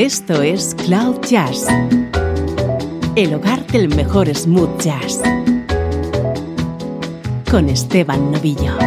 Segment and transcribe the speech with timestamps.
[0.00, 1.66] Esto es Cloud Jazz,
[3.16, 5.20] el hogar del mejor smooth jazz,
[7.50, 8.78] con Esteban Novillo.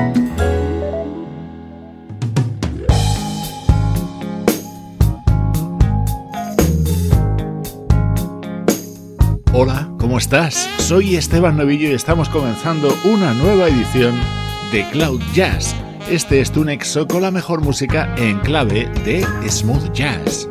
[9.53, 10.67] Hola, ¿cómo estás?
[10.79, 14.15] Soy Esteban Novillo y estamos comenzando una nueva edición
[14.71, 15.75] de Cloud Jazz.
[16.09, 20.49] Este es tu nexo con la mejor música en clave de smooth jazz.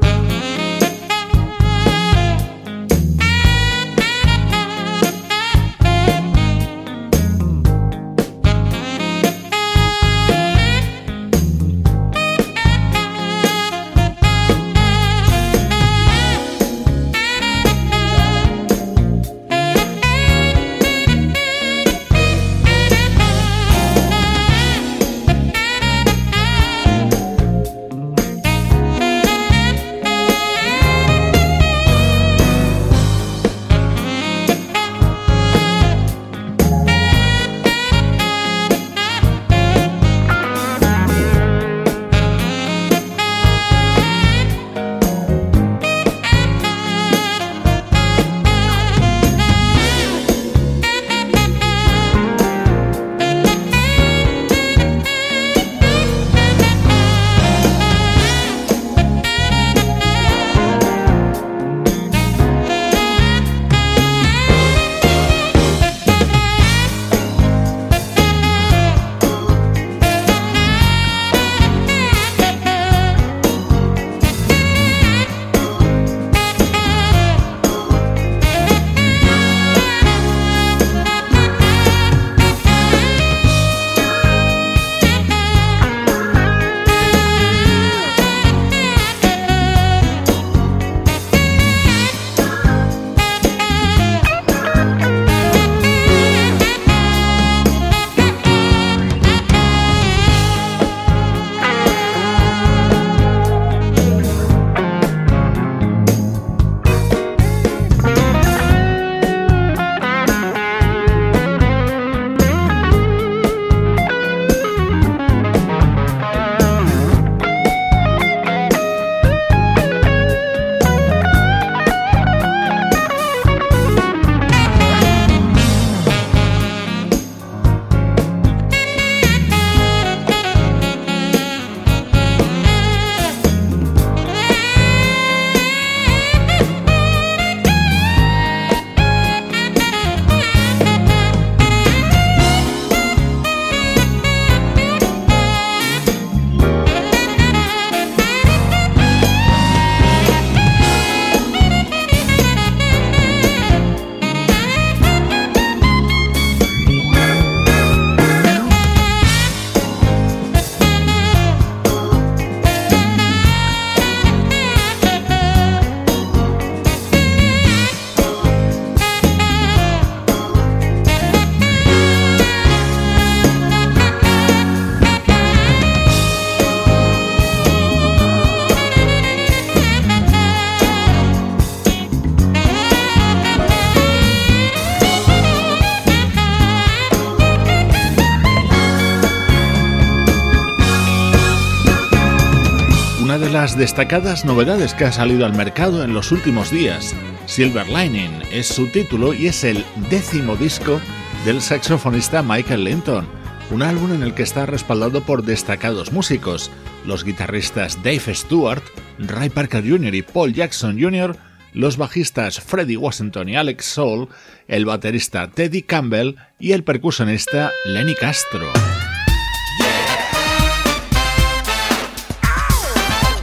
[193.52, 197.14] Las destacadas novedades que ha salido al mercado en los últimos días.
[197.44, 200.98] Silver Lining es su título y es el décimo disco
[201.44, 203.26] del saxofonista Michael Linton,
[203.70, 206.70] un álbum en el que está respaldado por destacados músicos,
[207.04, 208.82] los guitarristas Dave Stewart,
[209.18, 210.14] Ray Parker Jr.
[210.14, 211.36] y Paul Jackson Jr.,
[211.74, 214.28] los bajistas Freddie Washington y Alex Soul,
[214.66, 218.91] el baterista Teddy Campbell y el percusionista Lenny Castro.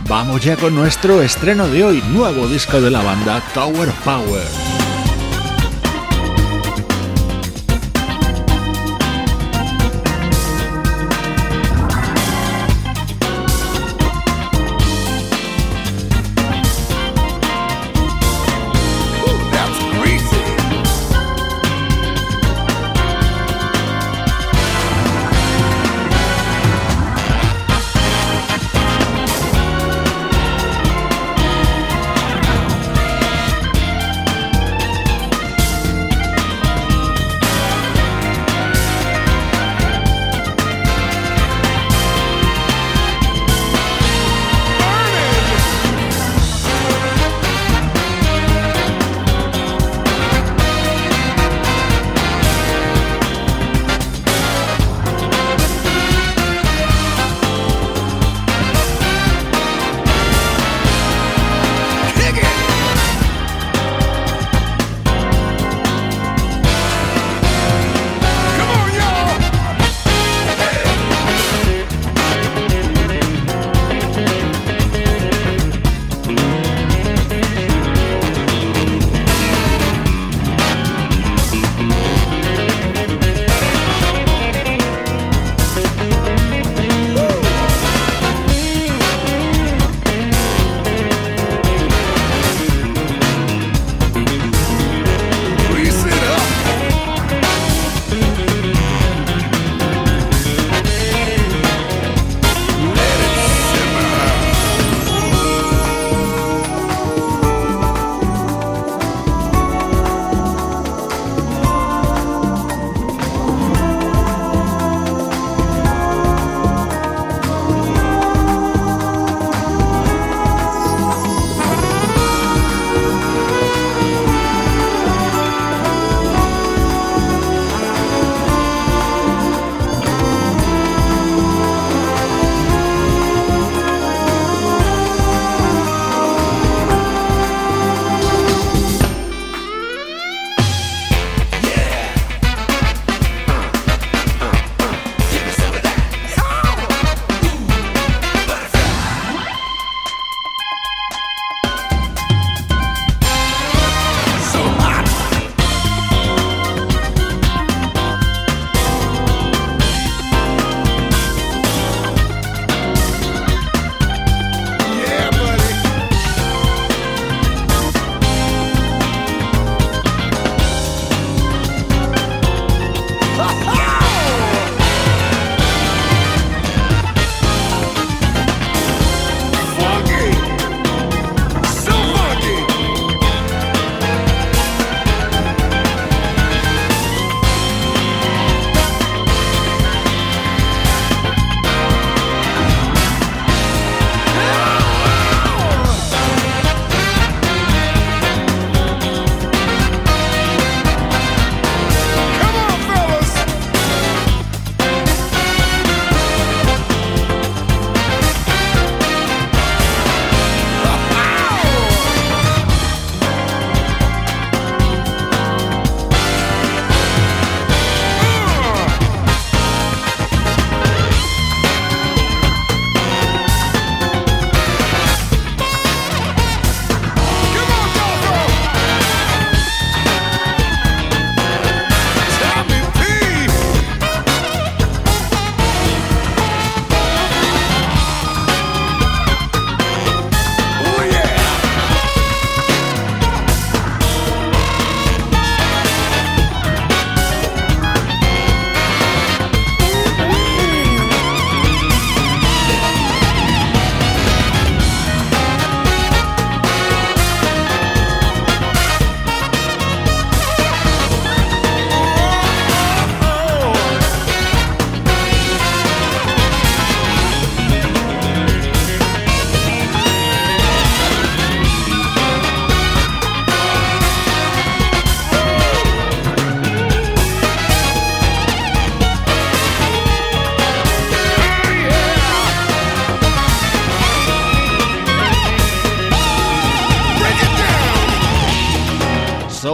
[0.10, 4.79] Vamos ya con nuestro estreno de hoy, nuevo disco de la banda Tower Power.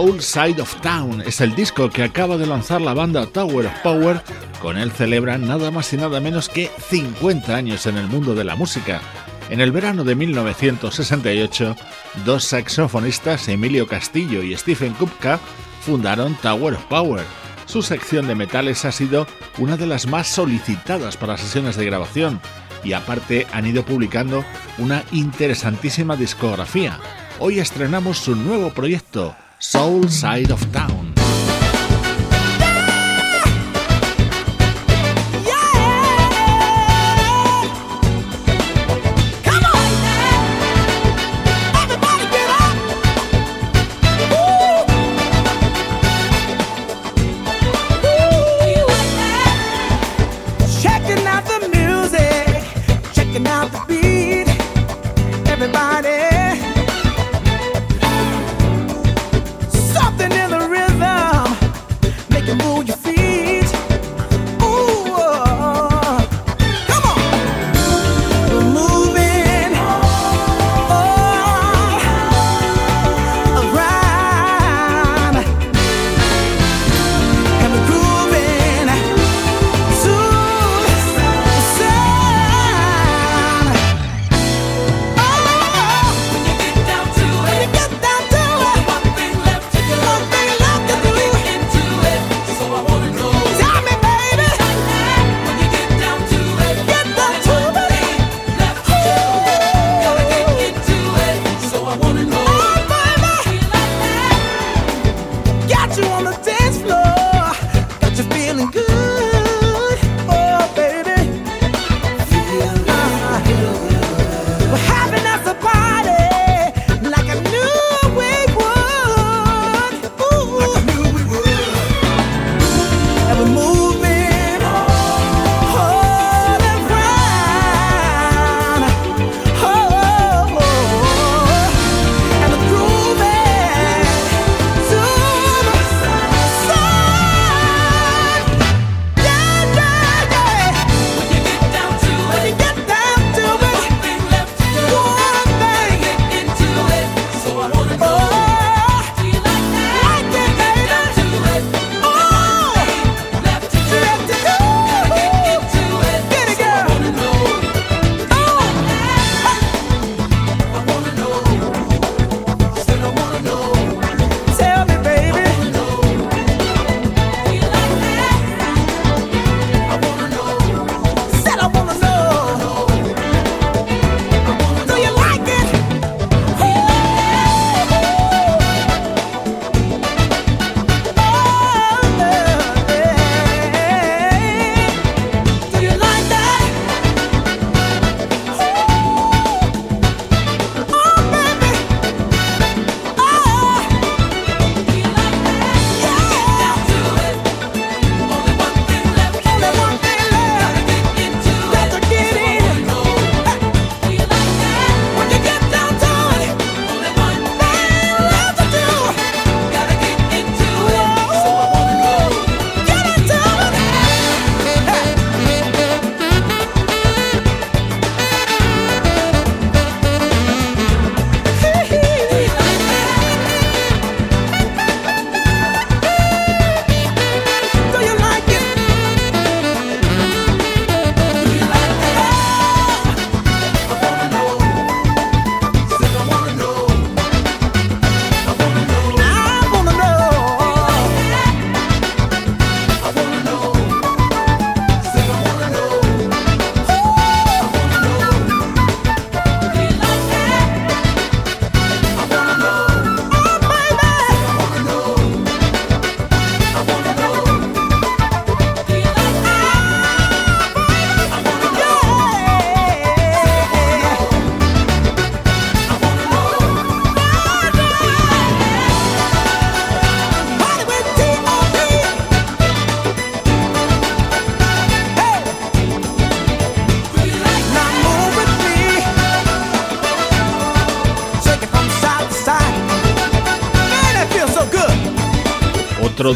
[0.06, 3.72] Soul Side of Town es el disco que acaba de lanzar la banda Tower of
[3.82, 4.22] Power.
[4.60, 8.44] Con él celebran nada más y nada menos que 50 años en el mundo de
[8.44, 9.00] la música.
[9.50, 11.74] En el verano de 1968,
[12.24, 15.40] dos saxofonistas, Emilio Castillo y Stephen Kupka,
[15.80, 17.24] fundaron Tower of Power.
[17.64, 19.26] Su sección de metales ha sido
[19.58, 22.40] una de las más solicitadas para sesiones de grabación
[22.84, 24.44] y aparte han ido publicando
[24.78, 27.00] una interesantísima discografía.
[27.40, 31.05] Hoy estrenamos su nuevo proyecto, Soul Side of Town.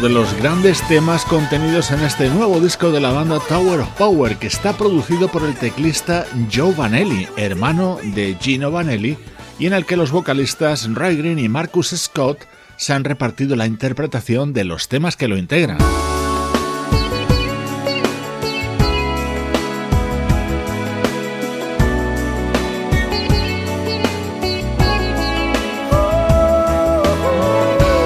[0.01, 4.37] de los grandes temas contenidos en este nuevo disco de la banda Tower of Power,
[4.37, 9.15] que está producido por el teclista Joe Vanelli, hermano de Gino Vanelli,
[9.59, 12.39] y en el que los vocalistas Ray Green y Marcus Scott
[12.77, 15.77] se han repartido la interpretación de los temas que lo integran.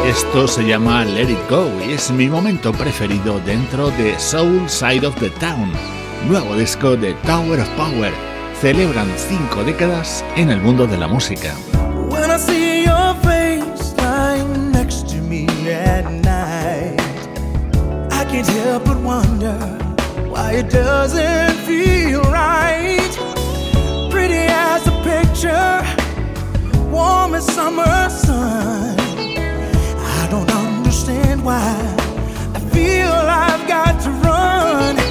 [0.05, 5.07] Esto se llama Let It Go y es mi momento preferido dentro de Soul Side
[5.07, 5.71] of the Town,
[6.29, 8.13] nuevo disco de Tower of Power.
[8.61, 11.55] Celebran cinco décadas en el mundo de la música.
[24.11, 25.81] Pretty as a picture,
[26.91, 28.64] warm as summer sun.
[31.45, 31.95] why
[32.55, 35.04] I feel I've got to run.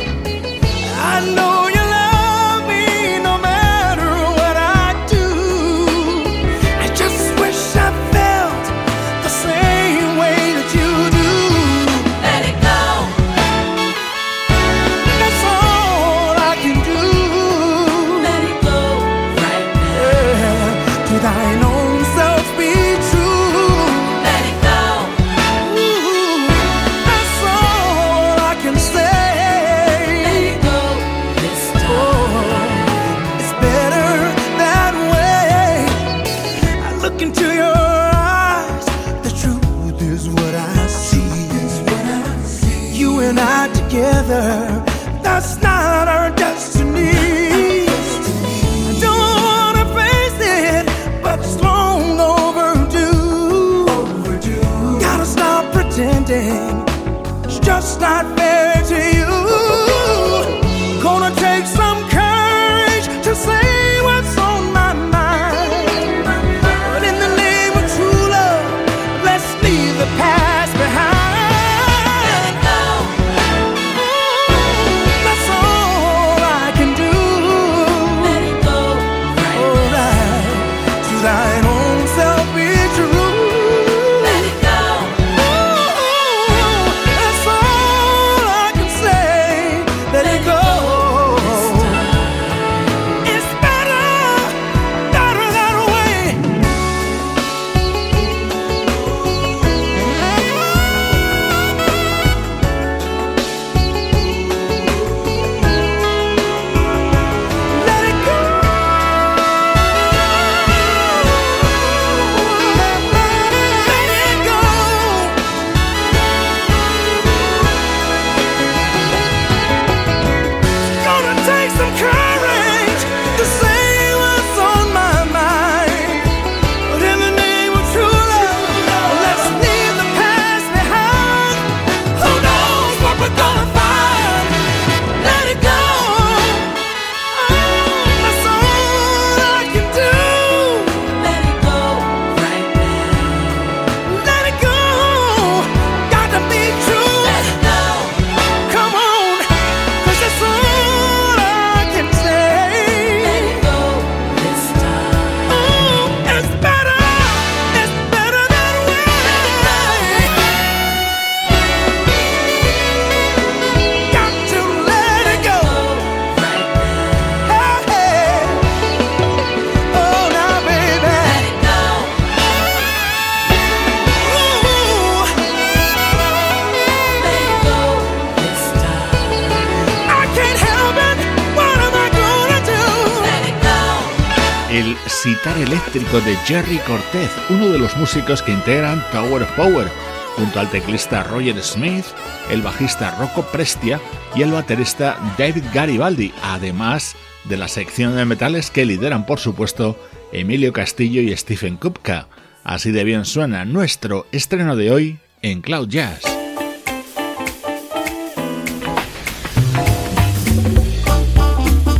[186.20, 189.88] de Jerry Cortez, uno de los músicos que integran Tower of Power,
[190.36, 192.04] junto al teclista Roger Smith,
[192.50, 194.00] el bajista Rocco Prestia
[194.36, 199.98] y el baterista David Garibaldi, además de la sección de metales que lideran, por supuesto,
[200.32, 202.28] Emilio Castillo y Stephen Kupka.
[202.62, 206.22] Así de bien suena nuestro estreno de hoy en Cloud Jazz.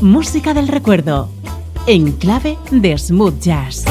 [0.01, 1.31] Música del recuerdo,
[1.89, 3.85] en clave de smooth jazz.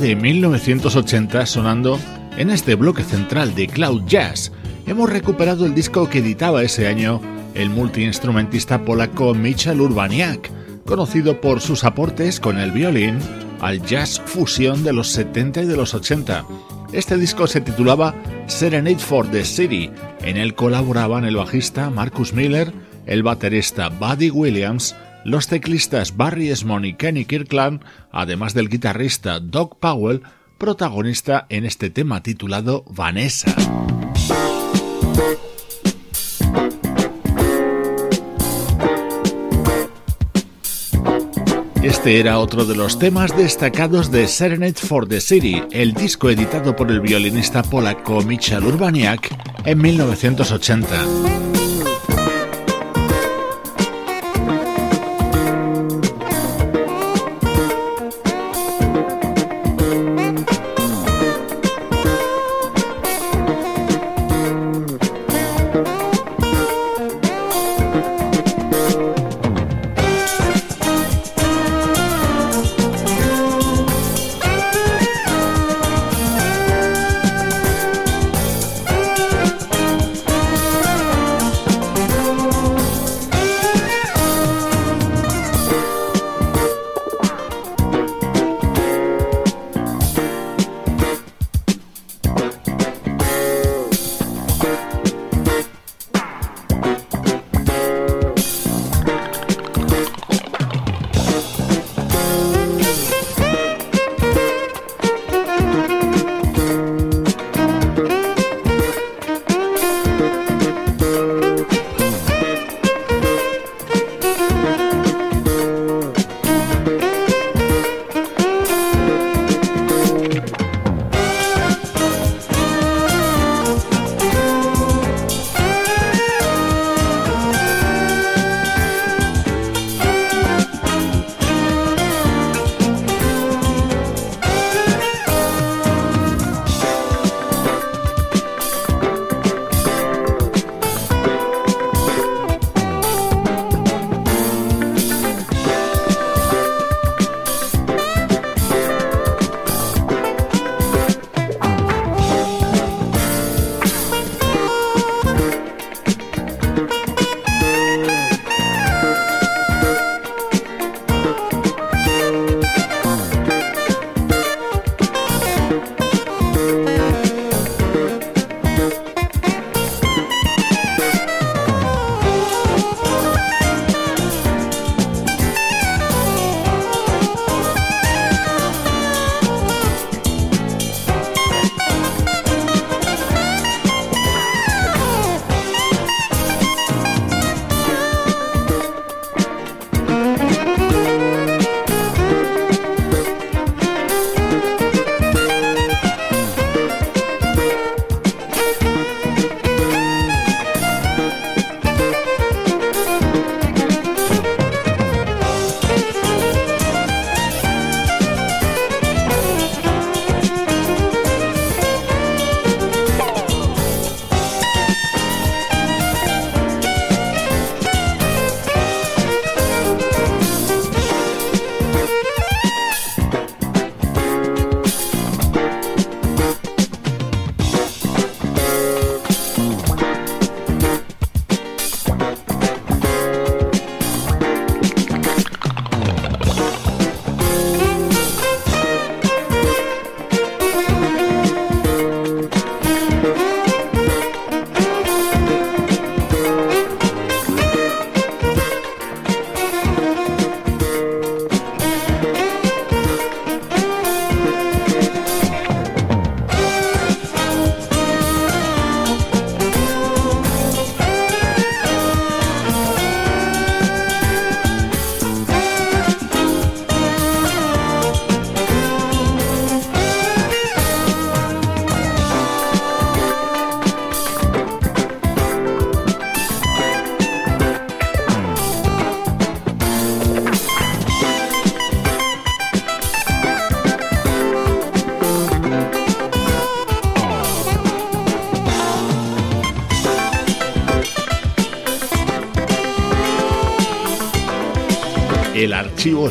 [0.00, 2.00] 1980 sonando
[2.38, 4.50] en este bloque central de Cloud Jazz.
[4.86, 7.20] Hemos recuperado el disco que editaba ese año
[7.54, 10.50] el multiinstrumentista polaco Michal Urbaniak,
[10.86, 13.18] conocido por sus aportes con el violín
[13.60, 16.46] al jazz fusión de los 70 y de los 80.
[16.92, 18.14] Este disco se titulaba
[18.46, 19.90] Serenade for the City.
[20.22, 22.72] En él colaboraban el bajista Marcus Miller,
[23.04, 29.78] el baterista Buddy Williams, los teclistas Barry Esmond y Kenny Kirkland, además del guitarrista Doug
[29.78, 30.22] Powell,
[30.58, 33.54] protagonista en este tema titulado Vanessa.
[41.82, 46.76] Este era otro de los temas destacados de Serenade for the City, el disco editado
[46.76, 51.49] por el violinista polaco Michal Urbaniak en 1980.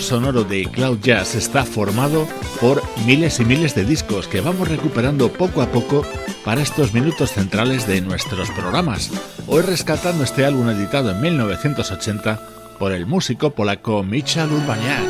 [0.09, 2.27] Sonoro de Cloud Jazz está formado
[2.59, 6.03] por miles y miles de discos que vamos recuperando poco a poco
[6.43, 9.11] para estos minutos centrales de nuestros programas.
[9.45, 12.41] Hoy rescatando este álbum editado en 1980
[12.79, 15.03] por el músico polaco Michal Urbaniak.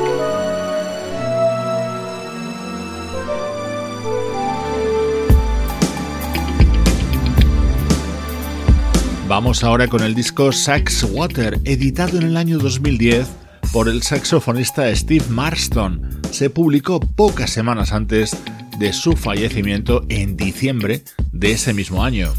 [9.30, 14.94] Vamos ahora con el disco Sax Water, editado en el año 2010 por el saxofonista
[14.96, 16.22] Steve Marston.
[16.32, 18.36] Se publicó pocas semanas antes
[18.78, 22.34] de su fallecimiento en diciembre de ese mismo año.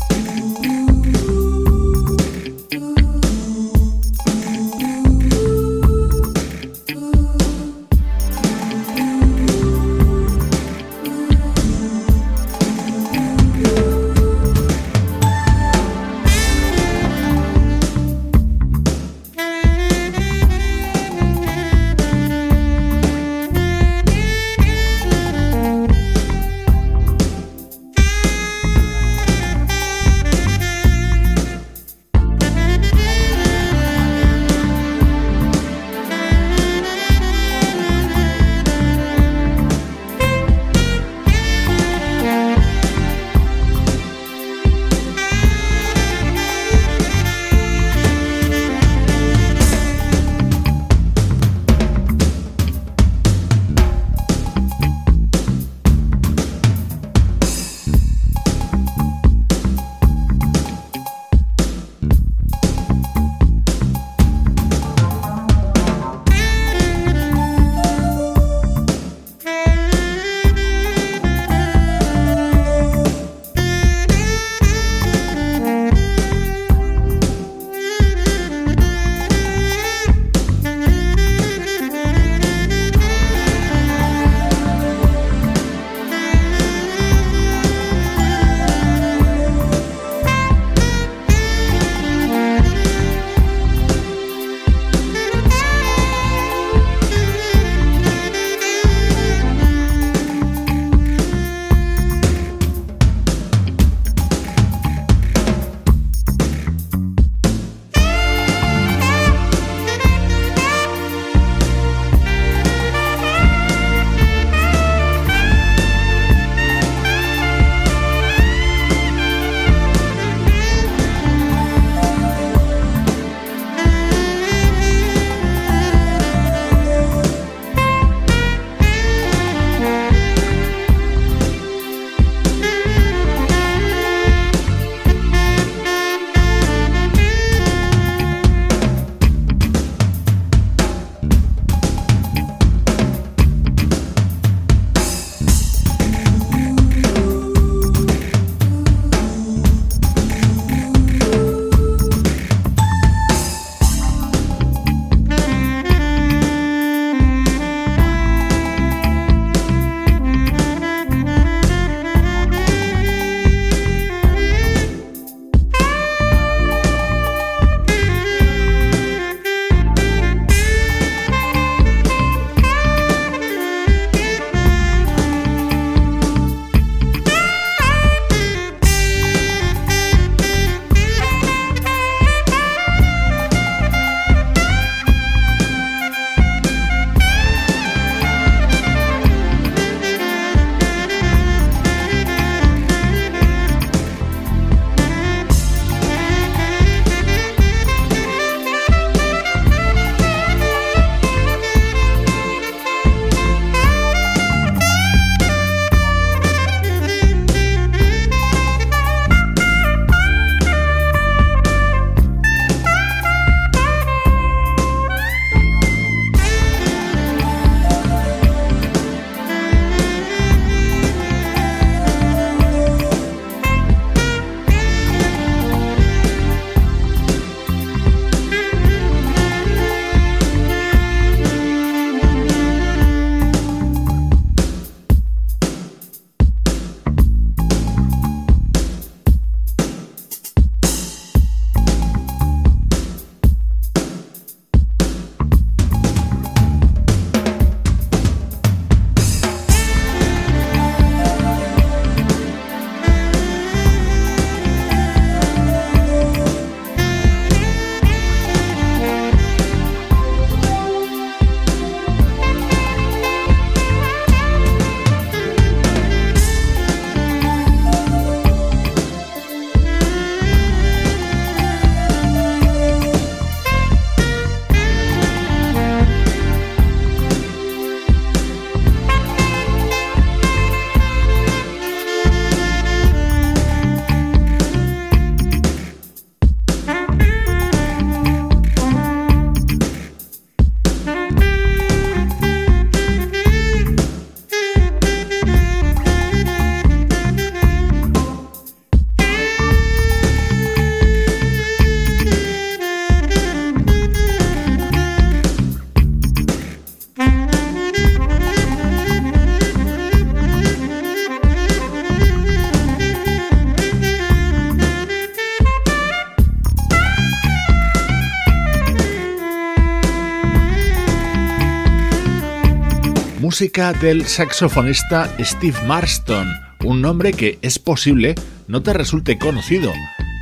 [323.61, 326.49] Música del saxofonista Steve Marston,
[326.83, 328.35] un nombre que es posible
[328.69, 329.93] no te resulte conocido,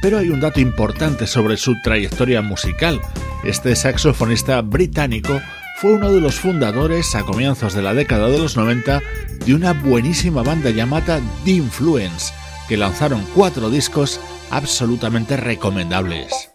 [0.00, 3.00] pero hay un dato importante sobre su trayectoria musical.
[3.42, 5.40] Este saxofonista británico
[5.80, 9.02] fue uno de los fundadores a comienzos de la década de los 90
[9.44, 12.32] de una buenísima banda llamada The Influence,
[12.68, 14.20] que lanzaron cuatro discos
[14.52, 16.50] absolutamente recomendables.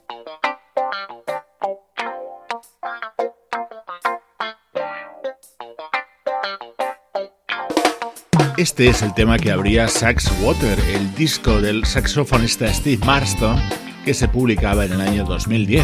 [8.58, 13.60] Este es el tema que abría Sax Water, el disco del saxofonista Steve Marston,
[14.06, 15.84] que se publicaba en el año 2010.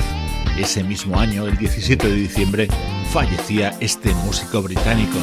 [0.59, 2.67] Ese mismo año, el 17 de diciembre,
[3.11, 5.17] fallecía este músico británico.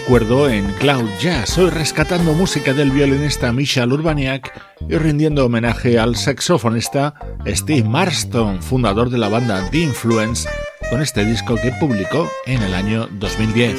[0.00, 4.50] Recuerdo en Cloud Jazz, hoy rescatando música del violinista Michal Urbaniak
[4.88, 7.14] y rindiendo homenaje al saxofonista
[7.46, 10.48] Steve Marston, fundador de la banda The Influence,
[10.88, 13.76] con este disco que publicó en el año 2010.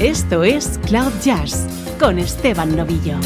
[0.00, 1.66] Esto es Cloud Jazz
[2.00, 3.16] con Esteban Novillo.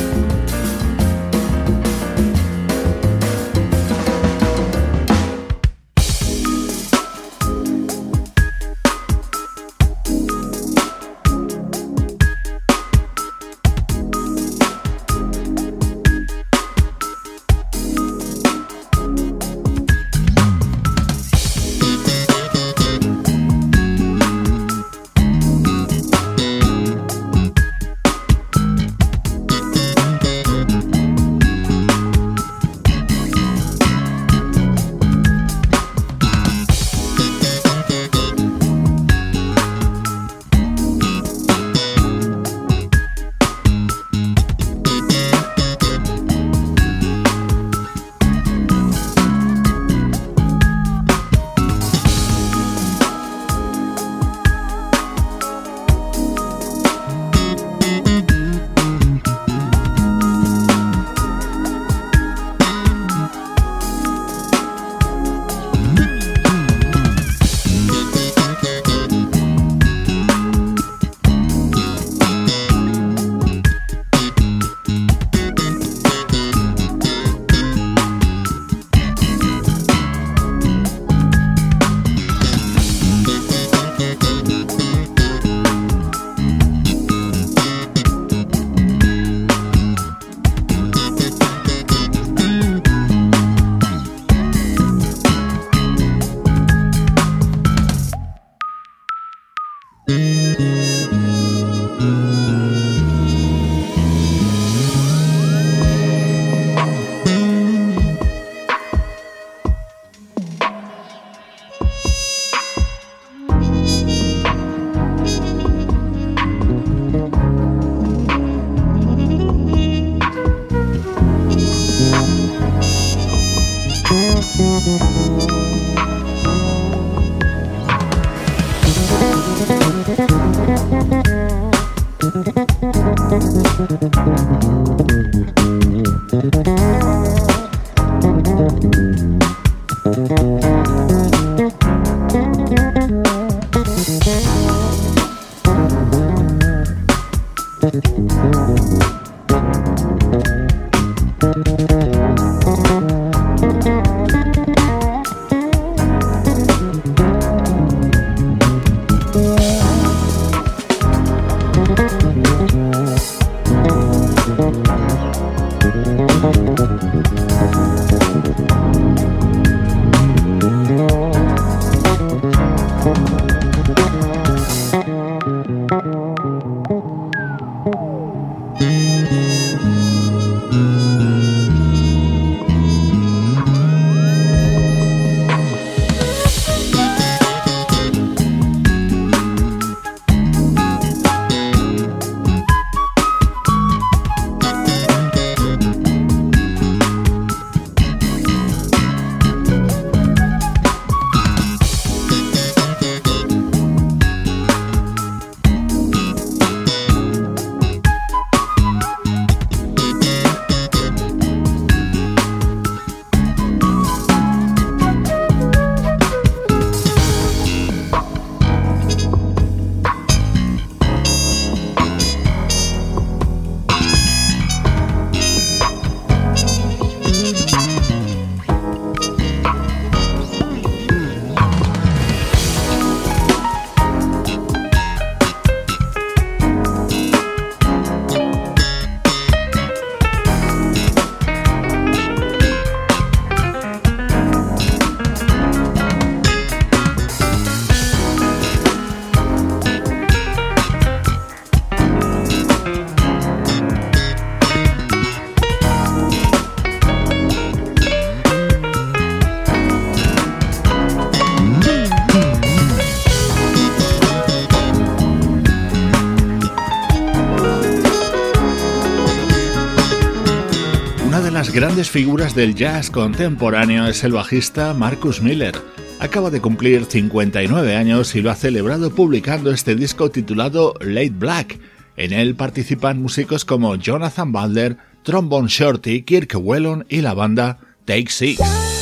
[271.77, 275.75] Grandes figuras del jazz contemporáneo es el bajista Marcus Miller.
[276.21, 281.79] acaba de cumplir 59 años y lo ha celebrado publicando este disco titulado Late Black.
[282.17, 288.31] En él participan músicos como Jonathan Butler, Trombone Shorty, Kirk Whelan y la banda Take
[288.31, 288.96] Six.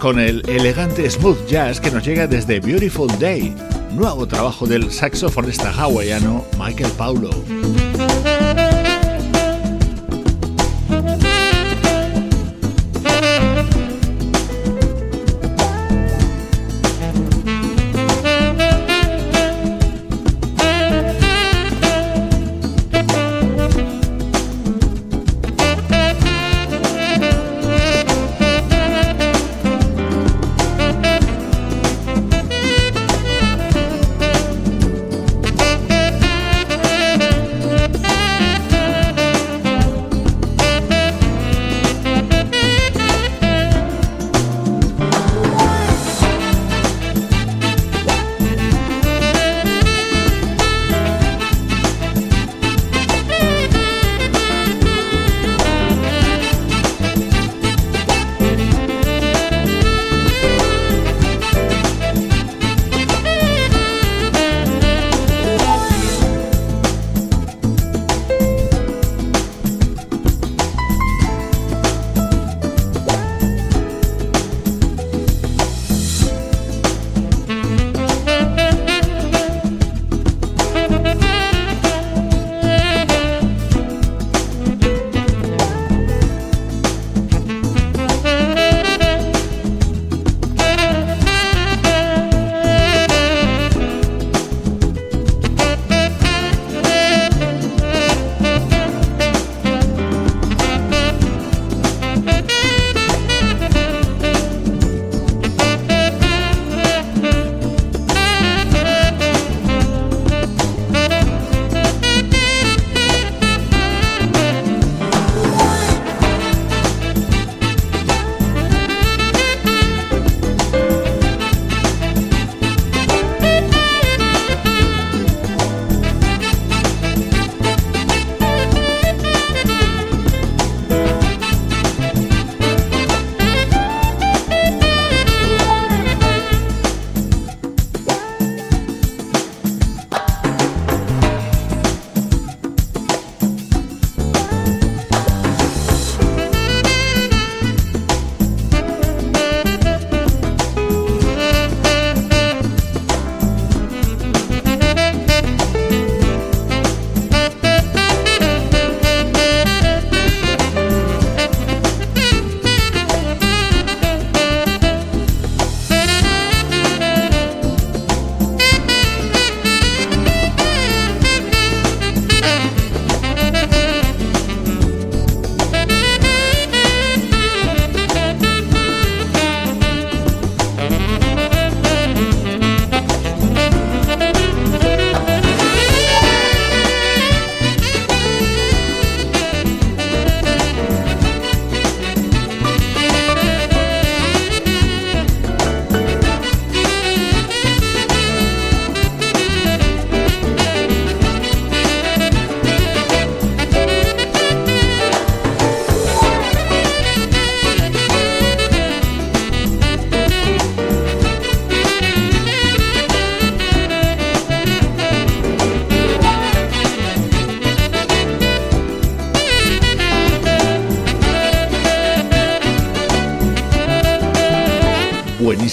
[0.00, 3.54] Con el elegante smooth jazz que nos llega desde Beautiful Day,
[3.92, 7.30] nuevo trabajo del saxofonista hawaiano Michael Paulo.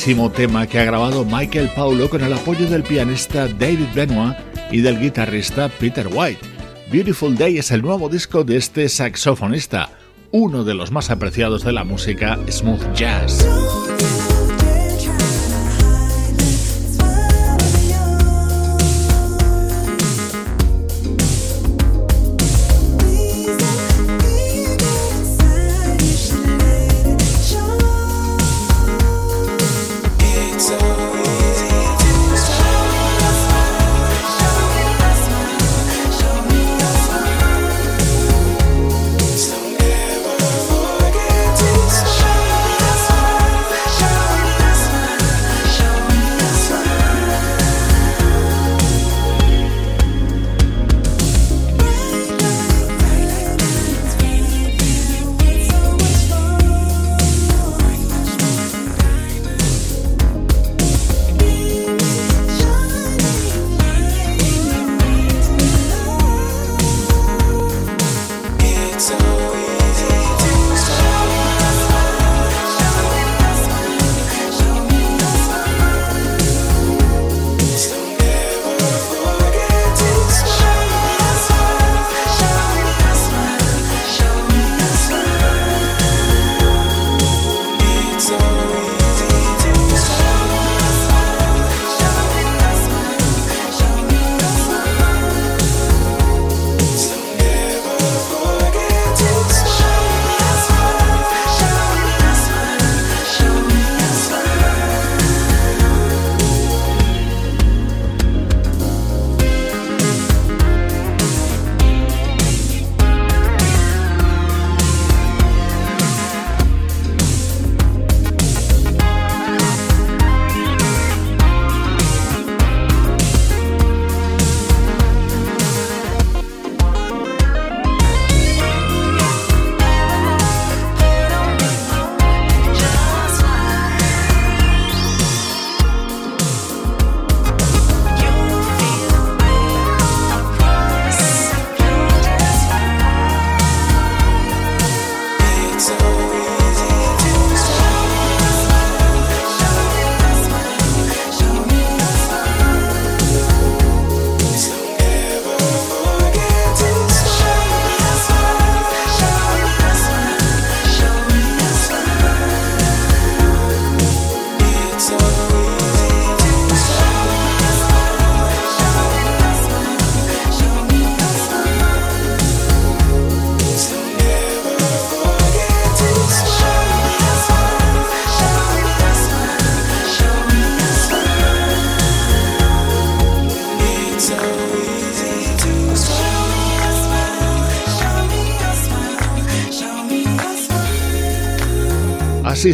[0.06, 4.38] Tema que ha grabado Michael Paulo con el apoyo del pianista David Benoit
[4.70, 6.41] y del guitarrista Peter White.
[6.91, 9.89] Beautiful Day es el nuevo disco de este saxofonista,
[10.30, 13.47] uno de los más apreciados de la música smooth jazz.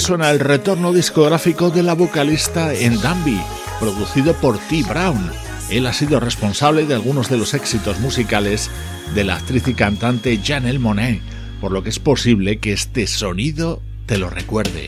[0.01, 3.39] Suena el retorno discográfico de la vocalista en Danby,
[3.79, 4.83] producido por T.
[4.89, 5.29] Brown.
[5.69, 8.71] Él ha sido responsable de algunos de los éxitos musicales
[9.13, 11.21] de la actriz y cantante Janelle Monet,
[11.61, 14.87] por lo que es posible que este sonido te lo recuerde.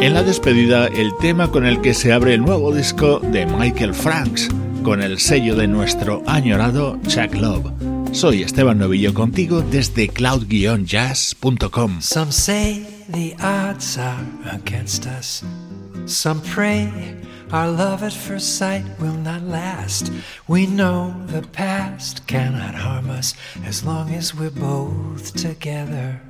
[0.00, 3.94] En la despedida, el tema con el que se abre el nuevo disco de Michael
[3.94, 4.48] Franks,
[4.84, 7.75] con el sello de nuestro añorado Chuck Love.
[8.12, 12.00] Soy Esteban Novillo contigo desde cloud-jazz.com.
[12.00, 15.44] Some say the odds are against us.
[16.06, 16.90] Some pray
[17.52, 20.10] our love at first sight will not last.
[20.48, 23.34] We know the past cannot harm us
[23.64, 26.20] as long as we're both together.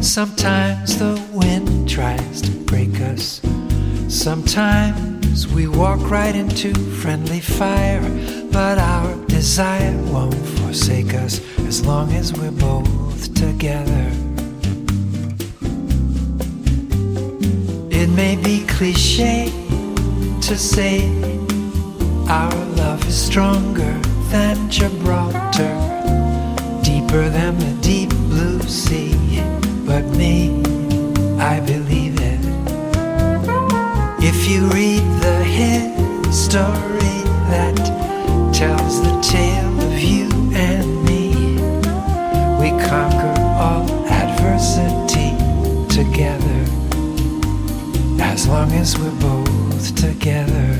[0.00, 3.42] Sometimes the wind tries to break us.
[4.08, 8.00] Sometimes we walk right into friendly fire.
[8.50, 14.06] But our desire won't forsake us as long as we're both together.
[17.90, 19.50] It may be cliche
[20.42, 21.08] to say
[22.28, 23.94] our love is stronger
[24.28, 25.74] than Gibraltar,
[26.82, 29.40] deeper than the deep blue sea
[29.86, 30.50] but me,
[31.38, 32.40] I believe it.
[34.22, 37.16] If you read the history
[37.48, 38.09] that
[38.60, 41.30] tells the tale of you and me,
[42.60, 45.30] we conquer all adversity
[45.88, 46.60] together
[48.20, 50.79] as long as we're both together.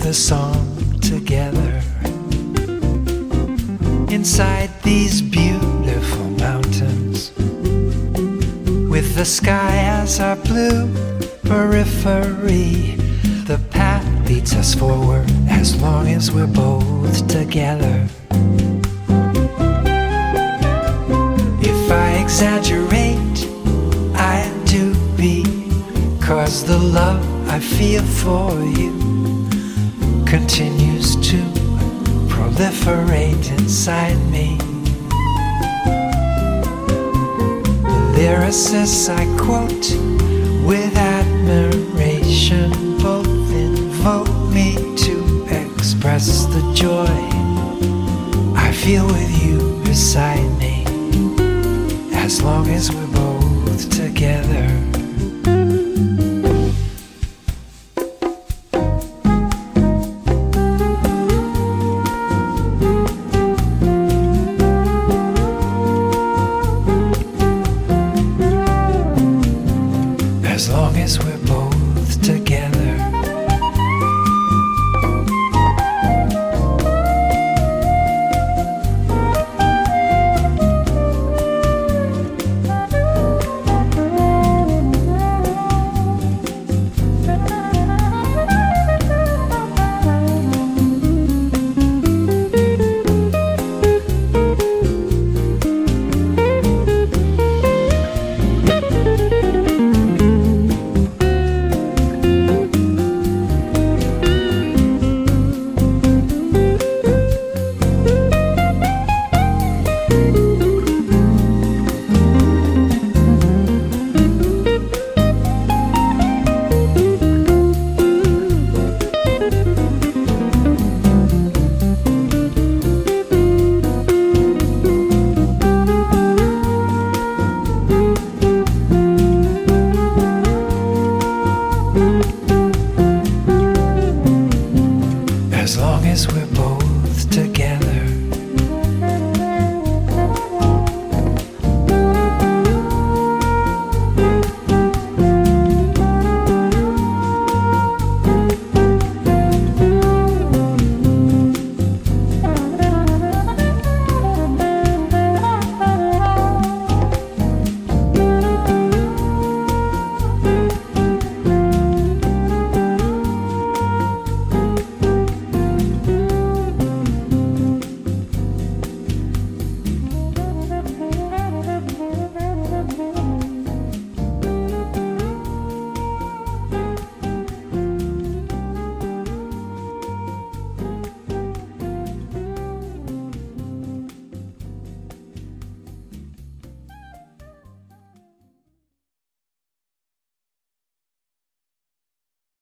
[0.00, 0.47] the song.